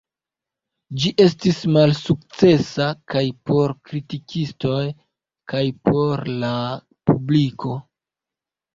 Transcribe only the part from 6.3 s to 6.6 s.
la